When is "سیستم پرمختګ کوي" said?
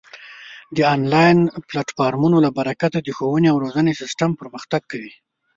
4.01-5.13